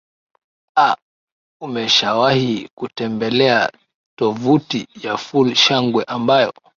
a 0.85 0.87
umeshawahi 1.65 2.69
kutembelea 2.77 3.71
tovuti 4.17 4.87
ya 5.03 5.17
full 5.17 5.55
shangwe 5.55 6.03
ambayo 6.03 6.53